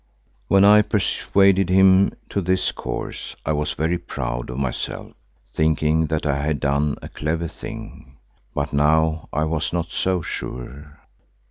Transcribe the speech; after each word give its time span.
When 0.47 0.65
I 0.65 0.81
persuaded 0.81 1.69
him 1.69 2.13
to 2.29 2.41
this 2.41 2.71
course 2.71 3.35
I 3.45 3.51
was 3.53 3.73
very 3.73 3.99
proud 3.99 4.49
of 4.49 4.57
myself, 4.57 5.11
thinking 5.53 6.07
that 6.07 6.25
I 6.25 6.37
had 6.41 6.59
done 6.59 6.95
a 7.03 7.07
clever 7.07 7.47
thing, 7.47 8.17
but 8.55 8.73
now 8.73 9.29
I 9.31 9.43
was 9.43 9.71
not 9.71 9.91
so 9.91 10.23
sure. 10.23 11.01